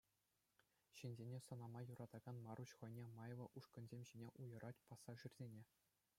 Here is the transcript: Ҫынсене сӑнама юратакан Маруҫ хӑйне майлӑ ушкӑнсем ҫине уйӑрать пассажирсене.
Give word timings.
Ҫынсене 0.99 1.39
сӑнама 1.47 1.81
юратакан 1.93 2.37
Маруҫ 2.47 2.69
хӑйне 2.81 3.05
майлӑ 3.19 3.45
ушкӑнсем 3.63 4.01
ҫине 4.13 4.27
уйӑрать 4.47 4.83
пассажирсене. 4.91 5.61